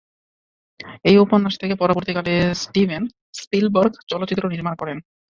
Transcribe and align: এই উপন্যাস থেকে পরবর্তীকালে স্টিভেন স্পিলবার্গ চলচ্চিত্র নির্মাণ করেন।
এই 1.05 1.17
উপন্যাস 1.17 1.55
থেকে 1.57 1.73
পরবর্তীকালে 1.75 2.33
স্টিভেন 2.55 3.03
স্পিলবার্গ 3.39 3.93
চলচ্চিত্র 4.07 4.43
নির্মাণ 4.47 4.73
করেন। 4.75 4.97